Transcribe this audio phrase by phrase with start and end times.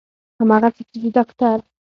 [0.39, 1.57] همغسې چې د داکتر